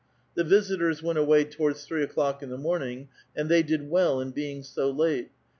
[0.33, 4.19] The visitors went away towards three o'clock in the mom ng, and they did well
[4.19, 5.29] in being so late.